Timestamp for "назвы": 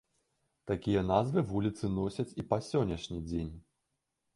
1.11-1.39